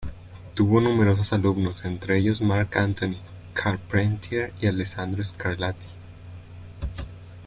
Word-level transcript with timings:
Tuvo 0.55 0.81
numerosos 0.81 1.31
alumnos, 1.31 1.85
entre 1.85 2.17
ellos 2.17 2.41
Marc-Antoine 2.41 3.19
Charpentier 3.55 4.51
y 4.59 4.65
Alessandro 4.65 5.23
Scarlatti. 5.23 5.85